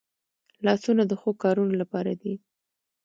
[0.65, 2.33] لاسونه د ښو کارونو لپاره دي